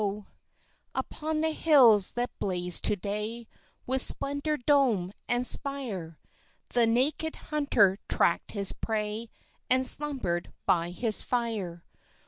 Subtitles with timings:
[0.01, 0.27] Solo Alto
[0.95, 3.47] Upon the hills that blaze to day
[3.85, 6.17] With splendid dome and spire,
[6.69, 9.29] The naked hunter tracked his prey,
[9.69, 11.85] And slumbered by his fire.